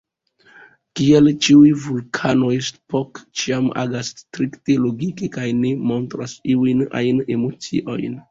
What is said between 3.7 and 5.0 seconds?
agas strikte